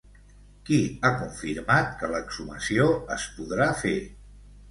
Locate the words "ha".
1.03-1.09